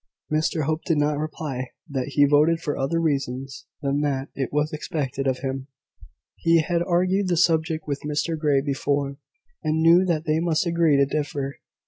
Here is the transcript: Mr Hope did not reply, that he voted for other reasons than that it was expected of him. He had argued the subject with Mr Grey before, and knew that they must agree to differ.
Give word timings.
Mr 0.31 0.63
Hope 0.63 0.81
did 0.83 0.97
not 0.97 1.19
reply, 1.19 1.73
that 1.87 2.07
he 2.13 2.25
voted 2.25 2.59
for 2.59 2.75
other 2.75 2.99
reasons 2.99 3.67
than 3.83 4.01
that 4.01 4.29
it 4.33 4.51
was 4.51 4.73
expected 4.73 5.27
of 5.27 5.41
him. 5.41 5.67
He 6.37 6.61
had 6.61 6.81
argued 6.81 7.27
the 7.27 7.37
subject 7.37 7.87
with 7.87 8.01
Mr 8.01 8.35
Grey 8.35 8.61
before, 8.61 9.17
and 9.61 9.83
knew 9.83 10.03
that 10.05 10.25
they 10.25 10.39
must 10.39 10.65
agree 10.65 10.97
to 10.97 11.05
differ. 11.05 11.59